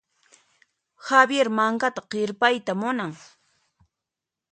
[1.07, 3.11] Javier mankata kirpayta munan.